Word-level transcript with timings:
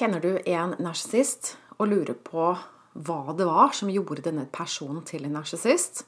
Kjenner 0.00 0.22
du 0.24 0.38
en 0.48 0.70
narsissist 0.80 1.58
og 1.76 1.90
lurer 1.90 2.16
på 2.24 2.44
hva 3.04 3.34
det 3.36 3.44
var 3.44 3.74
som 3.76 3.90
gjorde 3.92 4.22
denne 4.24 4.46
personen 4.48 5.02
til 5.04 5.26
en 5.28 5.34
narsissist? 5.36 6.06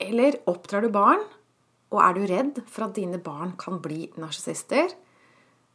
Eller 0.00 0.38
oppdrar 0.48 0.86
du 0.86 0.88
barn, 0.94 1.20
og 1.92 2.00
er 2.00 2.16
du 2.16 2.24
redd 2.30 2.62
for 2.64 2.86
at 2.86 2.96
dine 2.96 3.20
barn 3.20 3.52
kan 3.60 3.82
bli 3.84 4.06
narsissister? 4.16 4.96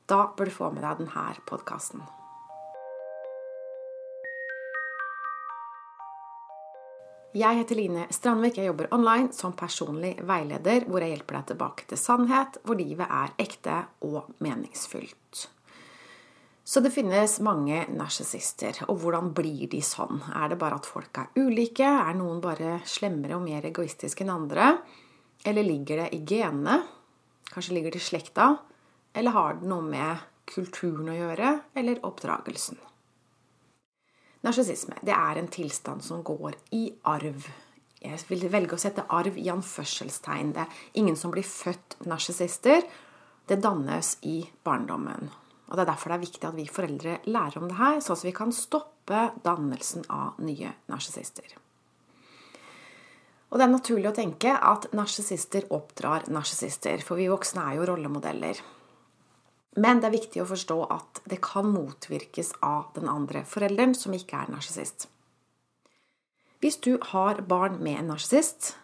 Da 0.10 0.24
bør 0.34 0.50
du 0.50 0.56
få 0.58 0.72
med 0.74 0.82
deg 0.82 1.04
denne 1.04 1.38
podkasten. 1.46 2.02
Jeg 7.38 7.62
heter 7.62 7.78
Line 7.78 8.10
Strandvik. 8.10 8.58
Jeg 8.58 8.74
jobber 8.74 8.90
online 8.90 9.30
som 9.38 9.54
personlig 9.54 10.16
veileder, 10.26 10.90
hvor 10.90 11.06
jeg 11.06 11.14
hjelper 11.14 11.44
deg 11.44 11.52
tilbake 11.54 11.92
til 11.94 12.08
sannhet, 12.10 12.64
hvor 12.66 12.82
livet 12.82 13.06
er 13.06 13.38
ekte 13.38 13.84
og 14.02 14.34
meningsfylt. 14.42 15.52
Så 16.64 16.80
det 16.80 16.94
finnes 16.96 17.40
mange 17.44 17.82
narsissister. 17.92 18.86
Og 18.88 19.02
hvordan 19.04 19.34
blir 19.36 19.68
de 19.72 19.82
sånn? 19.84 20.22
Er 20.32 20.54
det 20.54 20.60
bare 20.62 20.78
at 20.80 20.88
folk 20.88 21.20
er 21.20 21.34
ulike? 21.36 21.84
Er 21.84 22.16
noen 22.16 22.40
bare 22.44 22.78
slemmere 22.88 23.36
og 23.36 23.44
mer 23.44 23.68
egoistiske 23.68 24.24
enn 24.24 24.32
andre? 24.32 24.70
Eller 25.44 25.68
ligger 25.68 26.06
det 26.06 26.14
i 26.16 26.22
genene? 26.24 26.80
Kanskje 27.52 27.76
ligger 27.76 27.92
det 27.92 28.00
i 28.00 28.08
slekta? 28.08 28.48
Eller 29.14 29.36
har 29.36 29.60
det 29.60 29.68
noe 29.68 29.84
med 29.84 30.24
kulturen 30.50 31.12
å 31.12 31.18
gjøre? 31.20 31.52
Eller 31.76 32.00
oppdragelsen? 32.08 32.80
Narsissisme 34.44 34.98
er 35.04 35.40
en 35.40 35.52
tilstand 35.52 36.04
som 36.04 36.24
går 36.24 36.56
i 36.76 36.86
arv. 37.12 37.46
Jeg 38.04 38.24
vil 38.28 38.50
velge 38.52 38.76
å 38.76 38.80
sette 38.80 39.06
arv 39.12 39.36
i 39.40 39.50
anførselstegn. 39.52 40.56
Det 40.56 40.64
er 40.64 40.82
ingen 41.00 41.20
som 41.20 41.32
blir 41.32 41.48
født 41.48 42.00
narsissister. 42.08 42.84
Det 43.48 43.60
dannes 43.64 44.18
i 44.28 44.42
barndommen. 44.64 45.43
Og 45.74 45.78
Det 45.80 45.82
er 45.88 45.90
derfor 45.90 46.12
det 46.12 46.16
er 46.20 46.28
viktig 46.28 46.46
at 46.46 46.54
vi 46.54 46.64
foreldre 46.70 47.14
lærer 47.26 47.58
om 47.58 47.66
det 47.66 47.80
her, 47.80 47.96
sånn 47.98 48.20
at 48.20 48.28
vi 48.28 48.32
kan 48.38 48.52
stoppe 48.54 49.22
dannelsen 49.42 50.04
av 50.14 50.38
nye 50.46 50.70
narsissister. 50.86 51.56
Og 53.50 53.58
det 53.58 53.66
er 53.66 53.72
naturlig 53.74 54.12
å 54.12 54.14
tenke 54.14 54.54
at 54.54 54.86
narsissister 54.94 55.66
oppdrar 55.74 56.28
narsissister, 56.30 57.02
for 57.02 57.18
vi 57.18 57.26
voksne 57.32 57.66
er 57.72 57.80
jo 57.80 57.88
rollemodeller. 57.90 58.62
Men 59.82 59.98
det 59.98 60.12
er 60.12 60.16
viktig 60.20 60.44
å 60.44 60.48
forstå 60.52 60.78
at 60.94 61.24
det 61.30 61.42
kan 61.42 61.74
motvirkes 61.74 62.54
av 62.62 62.94
den 62.94 63.10
andre 63.10 63.42
forelderen 63.50 63.98
som 63.98 64.14
ikke 64.14 64.44
er 64.44 64.54
narsissist. 64.54 65.08
Hvis 66.62 66.78
du 66.86 67.00
har 67.16 67.42
barn 67.50 67.82
med 67.82 67.98
en 67.98 68.14
narsissist, 68.14 68.76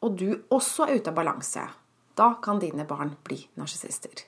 og 0.00 0.16
du 0.16 0.40
også 0.48 0.88
er 0.88 0.96
ute 0.96 1.12
av 1.12 1.20
balanse, 1.20 1.68
da 2.16 2.32
kan 2.40 2.64
dine 2.64 2.88
barn 2.88 3.18
bli 3.28 3.42
narsissister. 3.60 4.24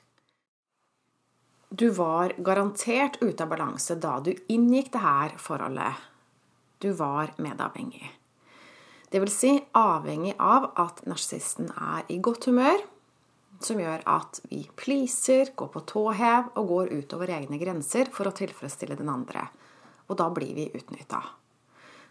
Du 1.73 1.89
var 1.89 2.33
garantert 2.37 3.21
ute 3.21 3.43
av 3.43 3.49
balanse 3.53 3.95
da 3.95 4.17
du 4.19 4.33
inngikk 4.51 4.89
det 4.91 4.99
her 4.99 5.35
forholdet. 5.39 6.01
Du 6.83 6.89
var 6.99 7.31
medavhengig. 7.39 8.09
Det 9.07 9.21
vil 9.23 9.31
si 9.31 9.53
avhengig 9.79 10.33
av 10.35 10.67
at 10.83 10.99
narsissisten 11.07 11.69
er 11.71 12.03
i 12.11 12.17
godt 12.19 12.49
humør, 12.51 12.83
som 13.63 13.79
gjør 13.79 14.03
at 14.03 14.41
vi 14.49 14.65
pleaser, 14.75 15.53
går 15.55 15.71
på 15.71 15.85
tå 15.93 16.03
hev 16.19 16.51
og 16.59 16.67
går 16.73 16.91
utover 16.91 17.31
egne 17.37 17.61
grenser 17.63 18.11
for 18.11 18.27
å 18.27 18.35
tilfredsstille 18.35 18.99
den 18.99 19.13
andre. 19.15 19.47
Og 20.11 20.19
da 20.19 20.27
blir 20.27 20.51
vi 20.59 20.67
utnytta. 20.75 21.23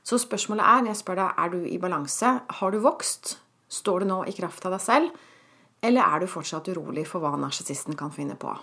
Så 0.01 0.23
spørsmålet 0.25 0.65
er, 0.65 0.81
når 0.81 0.95
jeg 0.95 1.03
spør 1.05 1.21
deg 1.21 1.45
er 1.45 1.53
du 1.53 1.61
i 1.69 1.77
balanse, 1.85 2.33
har 2.49 2.73
du 2.73 2.81
vokst? 2.81 3.37
Står 3.69 4.01
du 4.01 4.09
nå 4.09 4.23
i 4.25 4.39
kraft 4.41 4.65
av 4.65 4.79
deg 4.79 4.87
selv? 4.89 5.25
Eller 5.85 6.01
er 6.01 6.25
du 6.25 6.33
fortsatt 6.33 6.73
urolig 6.73 7.05
for 7.13 7.21
hva 7.21 7.37
narsissisten 7.37 7.93
kan 8.01 8.17
finne 8.17 8.41
på? 8.41 8.57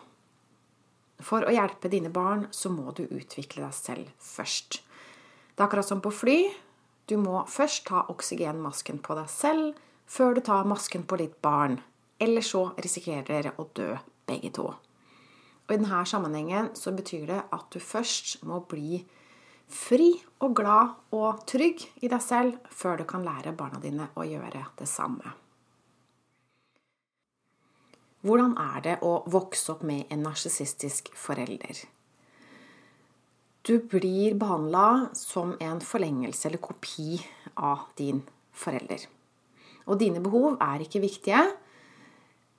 For 1.23 1.45
å 1.45 1.53
hjelpe 1.53 1.89
dine 1.89 2.11
barn 2.13 2.45
så 2.53 2.69
må 2.69 2.91
du 2.93 3.07
utvikle 3.07 3.63
deg 3.65 3.73
selv 3.73 4.09
først. 4.21 4.81
Det 5.55 5.63
er 5.63 5.65
akkurat 5.65 5.87
som 5.87 6.01
på 6.03 6.13
fly. 6.13 6.37
Du 7.09 7.15
må 7.17 7.41
først 7.49 7.87
ta 7.89 8.03
oksygenmasken 8.11 8.99
på 9.01 9.17
deg 9.17 9.29
selv 9.31 9.79
før 10.07 10.37
du 10.37 10.41
tar 10.45 10.67
masken 10.69 11.07
på 11.07 11.17
ditt 11.19 11.39
barn. 11.41 11.79
Eller 12.19 12.45
så 12.45 12.69
risikerer 12.77 13.25
dere 13.25 13.55
å 13.57 13.67
dø 13.73 13.95
begge 14.29 14.51
to. 14.53 14.67
Og 15.67 15.73
I 15.73 15.79
denne 15.79 16.03
sammenhengen 16.07 16.69
så 16.77 16.93
betyr 16.95 17.25
det 17.27 17.41
at 17.51 17.65
du 17.73 17.81
først 17.83 18.43
må 18.47 18.61
bli 18.69 19.01
fri 19.67 20.13
og 20.39 20.55
glad 20.55 20.93
og 21.15 21.43
trygg 21.49 21.83
i 21.99 22.07
deg 22.11 22.23
selv 22.23 22.71
før 22.71 23.01
du 23.01 23.07
kan 23.09 23.25
lære 23.25 23.55
barna 23.57 23.81
dine 23.83 24.07
å 24.15 24.23
gjøre 24.23 24.63
det 24.79 24.87
samme. 24.87 25.33
Hvordan 28.25 28.55
er 28.57 28.81
det 28.85 28.95
å 29.05 29.19
vokse 29.29 29.75
opp 29.75 29.83
med 29.85 30.09
en 30.13 30.23
narsissistisk 30.25 31.11
forelder? 31.17 31.83
Du 33.67 33.77
blir 33.83 34.33
behandla 34.39 35.09
som 35.17 35.53
en 35.59 35.81
forlengelse 35.83 36.47
eller 36.47 36.61
kopi 36.63 37.19
av 37.59 37.89
din 37.99 38.23
forelder. 38.55 39.03
Og 39.87 39.99
dine 39.99 40.21
behov 40.23 40.57
er 40.63 40.83
ikke 40.83 41.03
viktige, 41.03 41.43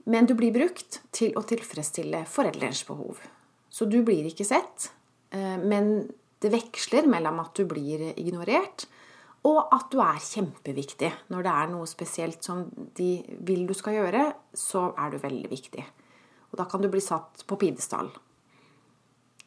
men 0.08 0.28
du 0.28 0.34
blir 0.36 0.54
brukt 0.54 1.00
til 1.12 1.34
å 1.36 1.44
tilfredsstille 1.48 2.22
forelderens 2.28 2.84
behov. 2.88 3.18
Så 3.68 3.88
du 3.88 4.00
blir 4.04 4.28
ikke 4.28 4.46
sett, 4.46 4.90
eh, 5.30 5.58
men 5.58 6.08
det 6.40 6.52
veksler 6.52 7.08
mellom 7.10 7.40
at 7.42 7.54
du 7.58 7.66
blir 7.68 8.12
ignorert, 8.16 8.86
og 9.48 9.72
at 9.74 9.88
du 9.92 10.00
er 10.04 10.20
kjempeviktig. 10.20 11.10
Når 11.32 11.44
det 11.46 11.54
er 11.54 11.72
noe 11.72 11.88
spesielt 11.88 12.44
som 12.44 12.66
de 12.98 13.10
vil 13.48 13.66
du 13.68 13.74
skal 13.76 13.98
gjøre, 13.98 14.24
så 14.52 14.90
er 14.98 15.12
du 15.12 15.20
veldig 15.22 15.50
viktig. 15.50 15.84
Og 16.52 16.56
da 16.60 16.66
kan 16.68 16.82
du 16.82 16.90
bli 16.92 17.02
satt 17.04 17.44
på 17.48 17.58
pidestall. 17.60 18.10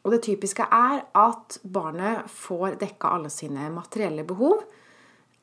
Og 0.02 0.14
det 0.14 0.24
typiske 0.26 0.66
er 0.66 1.04
at 1.14 1.58
barnet 1.62 2.30
får 2.30 2.78
dekka 2.80 3.14
alle 3.16 3.30
sine 3.30 3.68
materielle 3.74 4.24
behov. 4.26 4.64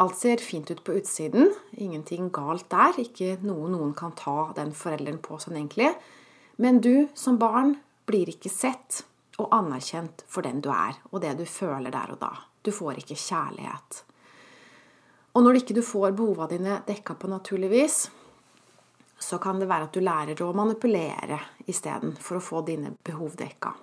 Alt 0.04 0.18
ser 0.20 0.44
fint 0.44 0.72
ut 0.72 0.84
på 0.84 0.96
utsiden. 1.00 1.54
Ingenting 1.80 2.30
galt 2.36 2.68
der. 2.72 3.00
Ikke 3.00 3.38
noe 3.44 3.72
noen 3.72 3.94
kan 3.96 4.16
ta 4.20 4.52
den 4.56 4.74
forelderen 4.76 5.20
på 5.24 5.40
sånn 5.40 5.60
egentlig. 5.60 5.94
Men 6.60 6.82
du 6.84 7.08
som 7.16 7.40
barn 7.40 7.78
blir 8.08 8.32
ikke 8.32 8.52
sett 8.52 9.04
og 9.40 9.54
anerkjent 9.56 10.26
for 10.28 10.44
den 10.44 10.60
du 10.64 10.70
er, 10.74 10.98
og 11.12 11.22
det 11.24 11.38
du 11.40 11.46
føler 11.48 11.94
der 11.94 12.12
og 12.16 12.20
da. 12.20 12.34
Du 12.64 12.72
får 12.76 13.00
ikke 13.00 13.16
kjærlighet. 13.16 14.04
Og 15.34 15.46
når 15.46 15.60
ikke 15.60 15.76
du 15.78 15.84
får 15.86 16.16
behova 16.18 16.48
dine 16.50 16.80
dekka 16.88 17.16
på 17.20 17.30
naturlig 17.30 17.70
vis, 17.72 18.00
så 19.20 19.38
kan 19.38 19.60
det 19.60 19.68
være 19.70 19.90
at 19.90 19.94
du 19.94 20.02
lærer 20.02 20.42
å 20.42 20.54
manipulere 20.56 21.38
isteden 21.70 22.16
for 22.18 22.40
å 22.40 22.44
få 22.44 22.64
dine 22.68 22.94
behov 23.06 23.36
dekka. 23.40 23.74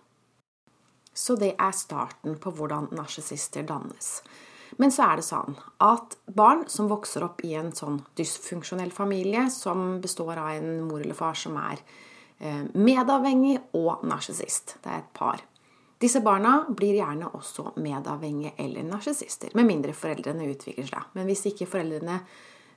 Så 1.17 1.37
det 1.41 1.55
er 1.61 1.77
starten 1.77 2.37
på 2.41 2.53
hvordan 2.57 2.91
narsissister 2.97 3.65
dannes. 3.69 4.21
Men 4.77 4.93
så 4.93 5.07
er 5.07 5.21
det 5.21 5.25
sånn 5.25 5.55
at 5.85 6.17
barn 6.37 6.67
som 6.69 6.91
vokser 6.91 7.25
opp 7.25 7.45
i 7.47 7.55
en 7.57 7.71
sånn 7.73 8.01
dysfunksjonell 8.19 8.91
familie, 8.93 9.47
som 9.53 10.01
består 10.03 10.37
av 10.43 10.57
en 10.59 10.83
mor 10.89 11.01
eller 11.01 11.17
far 11.17 11.39
som 11.39 11.57
er 11.61 11.81
eh, 12.41 12.65
medavhengig 12.75 13.57
og 13.79 14.05
narsissist, 14.09 14.77
det 14.85 14.93
er 14.93 15.05
et 15.05 15.13
par, 15.17 15.45
disse 15.99 16.21
barna 16.21 16.59
blir 16.69 16.99
gjerne 16.99 17.31
også 17.39 17.71
medavhengige 17.81 18.53
eller 18.61 18.85
narsissister, 18.85 19.55
med 19.57 19.69
mindre 19.69 19.95
foreldrene 19.97 20.49
utvikler 20.53 20.89
seg. 20.91 21.09
Men 21.17 21.29
hvis 21.31 21.47
ikke 21.49 21.69
foreldrene 21.71 22.19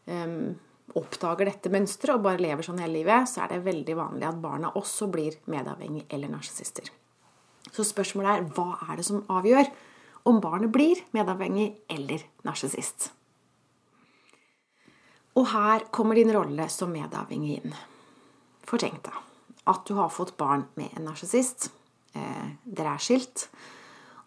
um, 0.08 0.54
oppdager 1.00 1.50
dette 1.50 1.72
mønsteret 1.74 2.16
og 2.16 2.24
bare 2.24 2.40
lever 2.40 2.64
sånn 2.66 2.80
hele 2.80 3.02
livet, 3.02 3.28
så 3.28 3.44
er 3.44 3.54
det 3.54 3.66
veldig 3.66 3.98
vanlig 4.00 4.28
at 4.30 4.40
barna 4.42 4.72
også 4.80 5.10
blir 5.12 5.36
medavhengige 5.52 6.08
eller 6.16 6.32
narsissister. 6.32 6.88
Så 7.70 7.84
spørsmålet 7.86 8.32
er 8.32 8.48
hva 8.56 8.80
er 8.88 9.00
det 9.00 9.06
som 9.10 9.26
avgjør 9.30 9.68
om 10.30 10.40
barnet 10.44 10.72
blir 10.72 11.02
medavhengig 11.16 11.74
eller 11.92 12.24
narsissist? 12.48 13.12
Og 15.38 15.52
her 15.52 15.86
kommer 15.94 16.18
din 16.18 16.32
rolle 16.34 16.66
som 16.72 16.92
medavhengig 16.92 17.60
inn. 17.60 17.76
For 18.64 18.82
tenk 18.82 19.04
deg 19.06 19.20
at 19.70 19.84
du 19.86 19.94
har 20.00 20.10
fått 20.10 20.38
barn 20.40 20.64
med 20.80 20.96
en 20.96 21.12
narsissist 21.12 21.70
eh, 22.16 22.50
dere 22.64 22.96
er 22.96 23.04
skilt, 23.04 23.48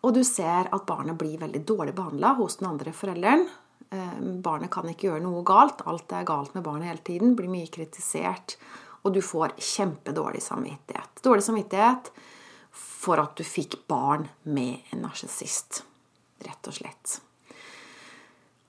og 0.03 0.15
du 0.17 0.23
ser 0.27 0.71
at 0.75 0.87
barnet 0.87 1.19
blir 1.19 1.39
veldig 1.39 1.63
dårlig 1.67 1.95
behandla 1.95 2.35
hos 2.41 2.59
den 2.59 2.73
andre 2.73 2.95
forelderen. 2.97 3.47
Eh, 3.93 4.19
barnet 4.43 4.71
kan 4.73 4.89
ikke 4.91 5.11
gjøre 5.11 5.23
noe 5.23 5.45
galt. 5.47 5.85
Alt 5.87 6.13
er 6.17 6.27
galt 6.27 6.57
med 6.57 6.65
barnet 6.67 6.91
hele 6.91 7.05
tiden. 7.07 7.37
Blir 7.39 7.51
mye 7.53 7.71
kritisert. 7.71 8.57
Og 9.03 9.15
du 9.15 9.21
får 9.23 9.55
kjempedårlig 9.59 10.43
samvittighet. 10.43 11.23
Dårlig 11.23 11.47
samvittighet 11.47 12.11
for 12.73 13.23
at 13.23 13.37
du 13.39 13.45
fikk 13.47 13.83
barn 13.91 14.27
med 14.43 14.91
en 14.95 15.05
narsissist. 15.07 15.83
Rett 16.43 16.71
og 16.71 16.79
slett. 16.79 17.17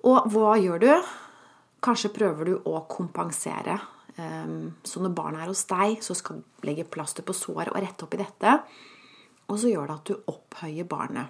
Og 0.06 0.30
hva 0.33 0.54
gjør 0.59 0.83
du? 0.83 0.92
Kanskje 1.83 2.13
prøver 2.13 2.51
du 2.51 2.56
å 2.69 2.86
kompensere. 2.92 3.80
Eh, 4.18 4.57
så 4.86 5.01
når 5.01 5.18
barnet 5.18 5.48
er 5.48 5.54
hos 5.54 5.66
deg, 5.71 5.98
så 6.06 6.13
skal 6.13 6.44
du 6.44 6.68
legge 6.69 6.86
plaster 6.86 7.25
på 7.25 7.33
såret 7.33 7.74
og 7.74 7.81
rette 7.81 8.06
opp 8.06 8.13
i 8.13 8.21
dette. 8.21 8.59
Og 9.51 9.60
så 9.60 9.72
gjør 9.72 9.90
det 9.90 9.95
at 9.95 10.10
du 10.10 10.34
opphøyer 10.34 10.88
barnet. 10.90 11.28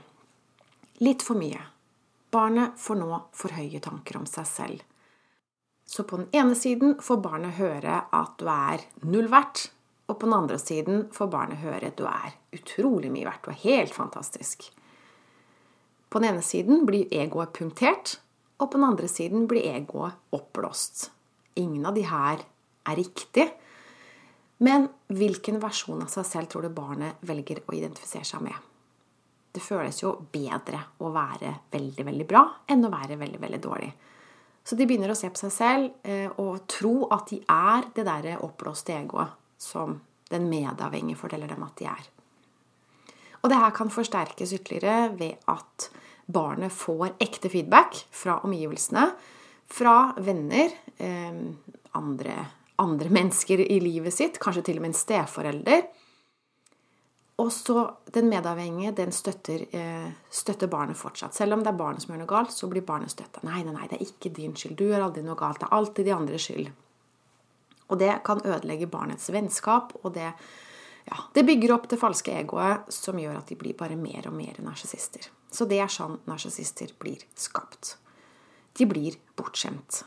Litt 1.03 1.25
for 1.25 1.39
mye. 1.39 1.61
Barnet 2.33 2.77
får 2.79 2.99
nå 2.99 3.21
for 3.35 3.53
høye 3.53 3.81
tanker 3.83 4.17
om 4.17 4.27
seg 4.29 4.47
selv. 4.49 4.83
Så 5.85 6.05
på 6.07 6.17
den 6.17 6.29
ene 6.33 6.55
siden 6.57 6.95
får 7.03 7.19
barnet 7.21 7.57
høre 7.59 7.99
at 8.09 8.37
du 8.39 8.47
er 8.49 8.85
null 9.05 9.29
verdt, 9.31 9.69
Og 10.07 10.19
på 10.19 10.27
den 10.27 10.35
andre 10.35 10.57
siden 10.59 11.05
får 11.15 11.29
barnet 11.31 11.61
høre 11.63 11.87
at 11.87 11.97
du 11.97 12.03
er 12.03 12.33
utrolig 12.53 13.07
mye 13.11 13.23
verdt, 13.23 13.45
du 13.45 13.53
er 13.53 13.61
helt 13.63 13.93
fantastisk. 13.95 14.65
På 16.11 16.19
den 16.19 16.33
ene 16.33 16.43
siden 16.43 16.83
blir 16.85 17.07
egoet 17.07 17.53
punktert, 17.55 18.17
og 18.59 18.69
på 18.69 18.77
den 18.77 18.87
andre 18.89 19.07
siden 19.07 19.47
blir 19.47 19.63
egoet 19.63 20.19
oppblåst. 20.35 21.07
Ingen 21.55 21.85
av 21.87 21.95
de 21.95 22.03
her 22.05 22.43
er 22.85 22.99
riktig. 22.99 23.47
Men 24.57 24.87
hvilken 25.09 25.59
versjon 25.63 26.03
av 26.03 26.11
seg 26.13 26.27
selv 26.27 26.51
tror 26.51 26.65
du 26.65 26.73
barnet 26.75 27.21
velger 27.25 27.63
å 27.65 27.75
identifisere 27.75 28.27
seg 28.27 28.43
med? 28.45 28.55
Det 29.53 29.61
føles 29.61 29.99
jo 30.01 30.15
bedre 30.33 30.79
å 31.05 31.11
være 31.13 31.51
veldig, 31.73 32.05
veldig 32.07 32.27
bra 32.29 32.43
enn 32.73 32.85
å 32.85 32.91
være 32.93 33.19
veldig, 33.21 33.41
veldig 33.41 33.61
dårlig. 33.61 33.91
Så 34.63 34.77
de 34.79 34.87
begynner 34.87 35.11
å 35.11 35.17
se 35.17 35.29
på 35.29 35.41
seg 35.41 35.53
selv 35.53 36.07
eh, 36.07 36.29
og 36.39 36.63
tro 36.71 37.09
at 37.11 37.27
de 37.33 37.41
er 37.51 37.89
det 37.93 38.05
derre 38.07 38.39
oppblåste 38.45 38.95
egoet 38.95 39.35
som 39.59 39.97
den 40.31 40.47
medavhengige 40.49 41.19
forteller 41.19 41.51
dem 41.51 41.65
at 41.65 41.75
de 41.81 41.89
er. 41.91 42.07
Og 43.43 43.51
det 43.51 43.59
her 43.59 43.75
kan 43.75 43.91
forsterkes 43.91 44.55
ytterligere 44.55 45.11
ved 45.19 45.43
at 45.51 45.89
barnet 46.31 46.71
får 46.71 47.17
ekte 47.21 47.51
feedback 47.51 47.97
fra 48.15 48.39
omgivelsene, 48.47 49.09
fra 49.67 49.97
venner, 50.23 50.71
andre 50.97 51.83
andre, 51.99 52.37
andre 52.81 53.09
mennesker 53.13 53.61
i 53.61 53.79
livet 53.83 54.13
sitt, 54.15 54.39
kanskje 54.41 54.63
til 54.69 54.79
og 54.79 54.85
med 54.85 54.93
en 54.93 54.97
steforelder 54.97 55.83
og 57.35 57.51
så 57.51 57.95
den 58.13 58.29
medavhengige, 58.29 58.91
den 58.91 59.11
støtter, 59.11 59.65
eh, 59.71 60.11
støtter, 60.29 60.67
barnet 60.67 60.97
fortsatt. 60.97 61.33
Selv 61.33 61.53
om 61.53 61.63
det 61.63 61.67
er 61.67 61.77
barnet 61.77 62.01
som 62.01 62.13
gjør 62.13 62.19
noe 62.19 62.29
galt, 62.29 62.51
så 62.51 62.69
blir 62.69 62.85
barnet 62.85 63.09
støtta. 63.09 63.41
Nei, 63.43 63.63
nei, 63.63 63.73
nei, 63.73 63.87
det 63.87 63.97
er 63.97 64.05
ikke 64.05 64.33
din 64.33 64.53
skyld. 64.53 64.75
Du 64.77 64.85
gjør 64.85 65.07
aldri 65.07 65.23
noe 65.23 65.35
galt. 65.35 65.59
Det 65.59 65.67
er 65.67 65.77
alltid 65.77 66.05
de 66.05 66.13
andres 66.13 66.45
skyld. 66.45 66.69
Og 67.89 67.99
det 67.99 68.23
kan 68.23 68.41
ødelegge 68.45 68.87
barnets 68.87 69.29
vennskap, 69.29 69.93
og 70.03 70.13
det, 70.13 70.33
ja, 71.09 71.17
det 71.33 71.45
bygger 71.45 71.73
opp 71.73 71.89
det 71.89 71.99
falske 71.99 72.31
egoet 72.31 72.93
som 72.93 73.17
gjør 73.17 73.37
at 73.37 73.47
de 73.47 73.55
blir 73.55 73.73
bare 73.73 73.95
mer 73.95 74.27
og 74.27 74.33
mer 74.33 74.61
narsissister. 74.61 75.27
Så 75.51 75.65
det 75.65 75.81
er 75.81 75.89
sånn 75.89 76.19
narsissister 76.25 76.93
blir 76.99 77.25
skapt. 77.35 77.97
De 78.77 78.85
blir 78.85 79.17
bortskjemt. 79.35 80.03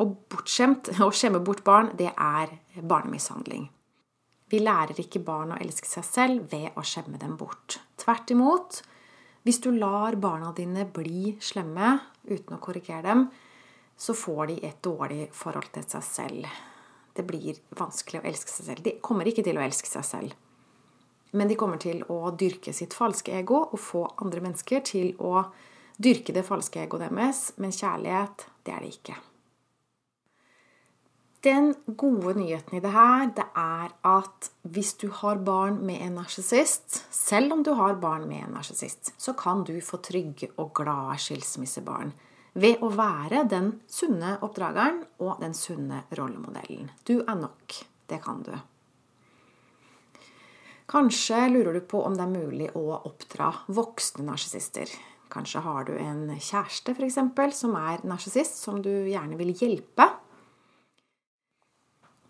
Og 0.00 0.14
bortskjemt, 0.32 0.94
å 1.04 1.10
skjemme 1.12 1.42
bort 1.44 1.62
barn, 1.66 1.92
det 1.98 2.12
er 2.14 2.54
barnemishandling. 2.80 3.68
Vi 4.50 4.58
lærer 4.58 4.98
ikke 4.98 5.22
barn 5.22 5.52
å 5.54 5.60
elske 5.62 5.86
seg 5.86 6.06
selv 6.06 6.48
ved 6.50 6.74
å 6.78 6.82
skjemme 6.86 7.20
dem 7.20 7.36
bort. 7.38 7.78
Tvert 8.00 8.32
imot. 8.34 8.80
Hvis 9.46 9.60
du 9.62 9.70
lar 9.72 10.16
barna 10.20 10.50
dine 10.56 10.86
bli 10.90 11.36
slemme 11.40 11.98
uten 12.26 12.56
å 12.56 12.60
korrigere 12.62 13.06
dem, 13.06 13.28
så 14.00 14.16
får 14.16 14.46
de 14.50 14.56
et 14.66 14.80
dårlig 14.82 15.28
forhold 15.36 15.70
til 15.74 15.86
seg 15.92 16.04
selv. 16.08 16.60
Det 17.14 17.24
blir 17.28 17.60
vanskelig 17.76 18.22
å 18.22 18.26
elske 18.26 18.52
seg 18.52 18.70
selv. 18.70 18.84
De 18.84 18.96
kommer 19.04 19.28
ikke 19.28 19.44
til 19.46 19.60
å 19.60 19.64
elske 19.64 19.88
seg 19.90 20.06
selv. 20.08 20.36
Men 21.36 21.50
de 21.50 21.56
kommer 21.58 21.78
til 21.78 22.02
å 22.10 22.32
dyrke 22.34 22.72
sitt 22.74 22.96
falske 22.96 23.36
ego 23.38 23.62
og 23.68 23.78
få 23.78 24.06
andre 24.24 24.42
mennesker 24.42 24.82
til 24.82 25.12
å 25.22 25.44
dyrke 26.00 26.34
det 26.34 26.46
falske 26.48 26.82
egoet 26.82 27.06
deres. 27.06 27.50
Men 27.62 27.76
kjærlighet, 27.76 28.48
det 28.66 28.74
er 28.74 28.82
det 28.82 28.96
ikke. 28.96 29.20
Den 31.40 31.74
gode 31.96 32.34
nyheten 32.36 32.76
i 32.76 32.80
det 32.84 32.90
her, 32.92 33.30
det 33.32 33.46
er 33.56 33.92
at 34.04 34.50
hvis 34.68 34.92
du 35.00 35.06
har 35.22 35.38
barn 35.40 35.78
med 35.88 36.02
en 36.04 36.18
narsissist, 36.20 36.98
selv 37.08 37.54
om 37.54 37.62
du 37.64 37.72
har 37.78 37.96
barn 38.02 38.26
med 38.28 38.44
en 38.44 38.58
narsissist, 38.58 39.14
så 39.16 39.32
kan 39.32 39.64
du 39.64 39.78
få 39.80 40.02
trygge 40.04 40.50
og 40.60 40.74
glade 40.76 41.16
skilsmissebarn 41.24 42.12
ved 42.60 42.82
å 42.84 42.90
være 42.92 43.46
den 43.48 43.72
sunne 43.88 44.34
oppdrageren 44.44 45.00
og 45.22 45.40
den 45.40 45.56
sunne 45.56 46.02
rollemodellen. 46.18 46.90
Du 47.08 47.22
er 47.22 47.38
nok. 47.38 47.78
Det 48.10 48.18
kan 48.20 48.42
du. 48.44 48.52
Kanskje 50.90 51.44
lurer 51.48 51.78
du 51.78 51.84
på 51.86 52.02
om 52.02 52.16
det 52.18 52.26
er 52.26 52.32
mulig 52.32 52.68
å 52.74 52.98
oppdra 52.98 53.52
voksne 53.70 54.26
narsissister. 54.26 54.90
Kanskje 55.30 55.62
har 55.62 55.86
du 55.86 55.92
en 55.94 56.24
kjæreste 56.34 56.96
for 56.96 57.06
eksempel, 57.06 57.54
som 57.54 57.76
er 57.78 58.02
narsissist, 58.02 58.58
som 58.58 58.82
du 58.82 58.90
gjerne 58.90 59.38
vil 59.38 59.54
hjelpe. 59.54 60.08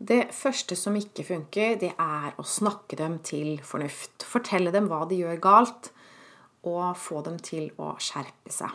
Det 0.00 0.30
første 0.32 0.76
som 0.80 0.94
ikke 0.96 1.26
funker, 1.28 1.74
det 1.76 1.90
er 1.92 2.36
å 2.40 2.44
snakke 2.46 2.96
dem 2.96 3.18
til 3.20 3.58
fornuft. 3.60 4.24
Fortelle 4.24 4.72
dem 4.72 4.86
hva 4.88 5.02
de 5.08 5.18
gjør 5.20 5.40
galt, 5.44 5.90
og 6.64 6.96
få 6.96 7.20
dem 7.26 7.36
til 7.44 7.68
å 7.80 7.92
skjerpe 8.00 8.52
seg. 8.52 8.72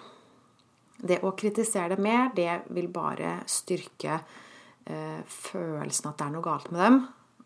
Det 0.95 1.23
å 1.25 1.33
kritisere 1.37 1.95
dem 1.95 2.05
mer, 2.05 2.29
det 2.37 2.67
vil 2.73 2.91
bare 2.93 3.39
styrke 3.49 4.19
eh, 4.19 5.21
følelsen 5.25 6.11
at 6.11 6.19
det 6.19 6.27
er 6.27 6.35
noe 6.35 6.45
galt 6.45 6.69
med 6.69 6.83
dem. 6.85 6.99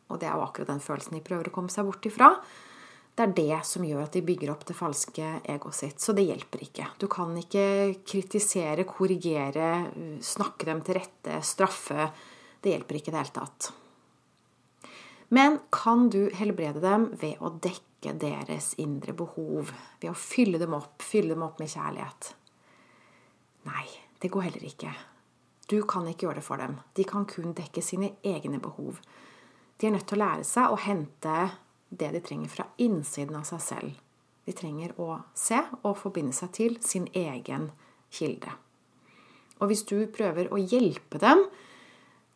Og 0.10 0.20
det 0.20 0.28
er 0.28 0.36
jo 0.36 0.44
akkurat 0.44 0.72
den 0.74 0.84
følelsen 0.84 1.16
de 1.16 1.24
prøver 1.25 1.48
å 1.48 1.54
komme 1.56 1.72
seg 1.72 1.88
bort 1.88 2.08
ifra. 2.10 2.34
Det 3.16 3.25
er 3.25 3.36
det 3.36 3.62
som 3.68 3.84
gjør 3.88 4.06
at 4.06 4.16
de 4.16 4.24
bygger 4.28 4.52
opp 4.54 4.66
det 4.68 4.75
falske 4.75 5.30
egoet 5.40 5.75
sitt. 5.75 6.04
Så 6.04 6.16
det 6.16 6.28
hjelper 6.28 6.66
ikke. 6.68 6.90
Du 7.00 7.08
kan 7.12 7.32
ikke 7.40 7.64
kritisere, 8.08 8.84
korrigere, 8.88 9.72
snakke 10.24 10.68
dem 10.70 10.84
til 10.84 11.00
rette, 11.00 11.40
straffe 11.48 12.10
det 12.62 12.74
hjelper 12.74 13.00
ikke 13.00 13.12
i 13.12 13.16
det 13.16 13.22
hele 13.22 13.36
tatt. 13.36 13.70
Men 15.30 15.60
kan 15.70 16.10
du 16.10 16.30
helbrede 16.34 16.82
dem 16.82 17.12
ved 17.22 17.38
å 17.38 17.52
dekke 17.62 18.16
deres 18.18 18.74
indre 18.82 19.14
behov? 19.14 19.70
Ved 20.02 20.10
å 20.10 20.18
fylle 20.18 20.58
dem 20.62 20.74
opp, 20.74 21.04
fylle 21.06 21.36
dem 21.36 21.46
opp 21.46 21.62
med 21.62 21.70
kjærlighet? 21.70 22.34
Nei, 23.70 23.86
det 24.20 24.32
går 24.34 24.48
heller 24.48 24.66
ikke. 24.66 24.94
Du 25.70 25.84
kan 25.86 26.08
ikke 26.10 26.26
gjøre 26.26 26.42
det 26.42 26.48
for 26.48 26.58
dem. 26.58 26.80
De 26.98 27.06
kan 27.06 27.28
kun 27.30 27.54
dekke 27.54 27.84
sine 27.86 28.16
egne 28.26 28.58
behov. 28.64 28.98
De 29.78 29.88
er 29.88 29.94
nødt 29.94 30.08
til 30.10 30.18
å 30.18 30.24
lære 30.24 30.48
seg 30.48 30.74
å 30.74 30.80
hente 30.82 31.36
det 31.90 32.10
de 32.16 32.22
trenger 32.26 32.50
fra 32.50 32.66
innsiden 32.82 33.38
av 33.38 33.46
seg 33.48 33.62
selv. 33.62 34.00
De 34.50 34.56
trenger 34.58 34.96
å 34.98 35.20
se 35.38 35.60
og 35.84 35.94
forbinde 36.02 36.34
seg 36.34 36.52
til 36.58 36.80
sin 36.82 37.06
egen 37.14 37.70
kilde. 38.10 38.50
Og 39.62 39.70
hvis 39.70 39.86
du 39.86 40.08
prøver 40.10 40.50
å 40.50 40.58
hjelpe 40.58 41.22
dem 41.22 41.46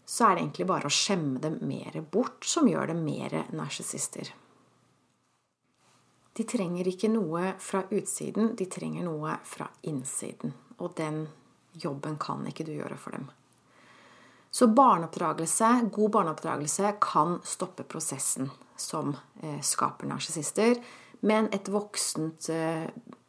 så 0.06 0.28
er 0.28 0.36
det 0.36 0.44
egentlig 0.44 0.68
bare 0.70 0.90
å 0.90 0.94
skjemme 0.94 1.40
dem 1.44 1.60
mer 1.68 2.00
bort 2.12 2.46
som 2.46 2.68
gjør 2.68 2.92
dem 2.92 3.04
mer 3.06 3.38
narsissister. 3.56 4.34
De 6.34 6.44
trenger 6.50 6.88
ikke 6.90 7.12
noe 7.14 7.54
fra 7.62 7.84
utsiden, 7.94 8.56
de 8.58 8.66
trenger 8.66 9.06
noe 9.06 9.38
fra 9.46 9.68
innsiden. 9.86 10.54
Og 10.82 10.96
den 10.98 11.28
jobben 11.78 12.18
kan 12.22 12.42
ikke 12.50 12.66
du 12.66 12.74
gjøre 12.74 12.98
for 12.98 13.14
dem. 13.14 13.30
Så 14.54 14.68
barneoppdragelse, 14.70 15.90
god 15.94 16.12
barneoppdragelse 16.14 16.96
kan 17.02 17.40
stoppe 17.46 17.86
prosessen 17.90 18.52
som 18.78 19.16
eh, 19.42 19.62
skaper 19.62 20.10
narsissister. 20.10 20.78
Men 21.26 21.50
voksent, 21.70 22.50
eh, 22.50 22.86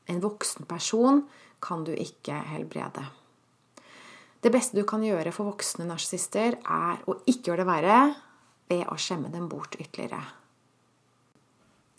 en 0.07 0.21
voksen 0.21 0.67
person 0.69 1.23
kan 1.61 1.85
du 1.85 1.95
ikke 1.97 2.37
helbrede. 2.51 3.07
Det 4.45 4.53
beste 4.53 4.77
du 4.77 4.85
kan 4.85 5.01
gjøre 5.01 5.33
for 5.33 5.49
voksne 5.49 5.87
narsissister, 5.89 6.59
er 6.61 6.99
å 7.09 7.15
ikke 7.25 7.49
gjøre 7.49 7.63
det 7.63 7.69
verre 7.71 8.01
ved 8.69 8.83
å 8.93 8.97
skjemme 9.01 9.31
dem 9.33 9.47
bort 9.49 9.79
ytterligere. 9.79 10.21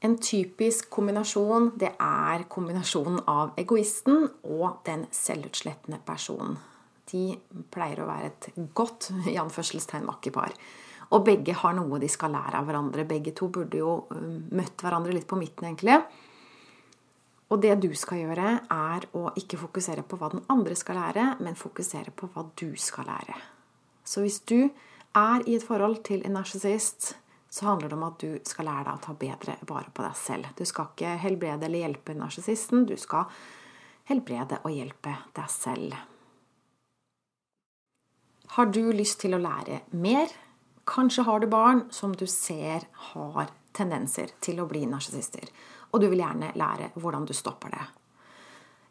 En 0.05 0.13
typisk 0.21 0.91
kombinasjon 0.93 1.71
det 1.81 1.95
er 1.97 2.43
kombinasjonen 2.51 3.23
av 3.31 3.55
egoisten 3.57 4.27
og 4.43 4.83
den 4.85 5.07
selvutslettende 5.09 5.97
personen. 6.05 6.59
De 7.09 7.31
pleier 7.73 8.03
å 8.03 8.09
være 8.11 8.29
et 8.29 8.49
godt 8.77 9.09
i 9.31 9.39
anførselstegn 9.41 10.05
makkepar. 10.05 10.53
Og 11.17 11.25
begge 11.25 11.57
har 11.57 11.73
noe 11.77 11.97
de 12.01 12.09
skal 12.09 12.33
lære 12.35 12.61
av 12.61 12.69
hverandre. 12.69 13.07
Begge 13.09 13.33
to 13.33 13.49
burde 13.53 13.81
jo 13.81 14.03
møtt 14.53 14.85
hverandre 14.85 15.17
litt 15.17 15.25
på 15.29 15.37
midten, 15.41 15.65
egentlig. 15.71 15.97
Og 17.53 17.61
det 17.61 17.75
du 17.83 17.91
skal 17.93 18.23
gjøre, 18.23 18.47
er 18.73 19.05
å 19.13 19.27
ikke 19.37 19.59
fokusere 19.61 20.05
på 20.07 20.17
hva 20.17 20.31
den 20.33 20.45
andre 20.49 20.77
skal 20.77 20.97
lære, 20.97 21.25
men 21.45 21.57
fokusere 21.59 22.13
på 22.15 22.29
hva 22.33 22.47
du 22.57 22.71
skal 22.79 23.05
lære. 23.11 23.35
Så 24.05 24.23
hvis 24.23 24.39
du 24.49 24.71
er 25.15 25.45
i 25.45 25.55
et 25.57 25.65
forhold 25.65 26.01
til 26.07 26.25
en 26.25 26.35
narsissist, 26.39 27.13
så 27.49 27.69
handler 27.69 27.91
det 27.91 27.97
om 27.97 28.07
at 28.07 28.17
du 28.19 28.39
skal 28.43 28.67
lære 28.67 28.87
deg 28.87 28.97
å 28.97 29.03
ta 29.05 29.13
bedre 29.19 29.53
vare 29.69 29.93
på 29.93 30.03
deg 30.03 30.17
selv. 30.19 30.49
Du 30.57 30.65
skal 30.67 30.89
ikke 30.91 31.13
helbrede 31.21 31.69
eller 31.69 31.85
hjelpe 31.85 32.17
narsissisten, 32.17 32.83
du 32.89 32.97
skal 32.99 33.29
helbrede 34.09 34.59
og 34.65 34.73
hjelpe 34.73 35.13
deg 35.37 35.53
selv. 35.53 35.95
Har 38.55 38.73
du 38.73 38.81
lyst 38.93 39.21
til 39.21 39.37
å 39.37 39.41
lære 39.41 39.83
mer? 39.95 40.33
Kanskje 40.85 41.25
har 41.25 41.41
du 41.41 41.47
barn 41.49 41.85
som 41.93 42.11
du 42.13 42.25
ser 42.29 42.85
har 43.13 43.53
tendenser 43.75 44.35
til 44.43 44.61
å 44.61 44.67
bli 44.69 44.83
narsissister 44.87 45.49
og 45.95 46.01
du 46.03 46.09
vil 46.11 46.19
gjerne 46.19 46.51
lære 46.59 46.91
hvordan 46.99 47.25
du 47.25 47.33
stopper 47.33 47.71
det. 47.71 47.85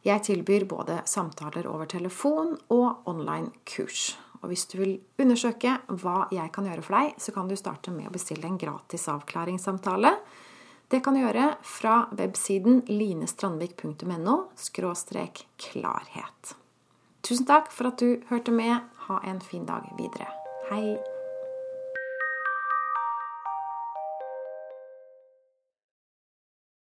Jeg 0.04 0.22
tilbyr 0.24 0.64
både 0.68 0.98
samtaler 1.08 1.68
over 1.68 1.88
telefon 1.88 2.56
og 2.72 3.08
online 3.08 3.52
kurs. 3.68 4.14
Og 4.42 4.50
hvis 4.52 4.66
du 4.68 4.76
vil 4.82 4.98
undersøke 5.20 5.78
hva 5.88 6.26
jeg 6.32 6.52
kan 6.52 6.68
gjøre 6.68 6.84
for 6.84 6.96
deg, 6.98 7.14
så 7.20 7.32
kan 7.32 7.48
du 7.48 7.56
starte 7.56 7.92
med 7.92 8.10
å 8.10 8.12
bestille 8.12 8.48
en 8.48 8.60
gratis 8.60 9.06
avklaringssamtale. 9.12 10.12
Det 10.92 11.00
kan 11.04 11.16
du 11.16 11.22
gjøre 11.22 11.54
fra 11.64 12.02
websiden 12.12 12.82
linestrandvik.no 12.90 14.36
klarhet. 15.64 16.54
Tusen 17.24 17.48
takk 17.48 17.72
for 17.72 17.88
at 17.88 18.04
du 18.04 18.20
hørte 18.28 18.52
med. 18.52 18.84
Ha 19.08 19.24
en 19.24 19.40
fin 19.40 19.64
dag 19.64 19.88
videre. 19.96 20.28
Hei! 20.68 21.13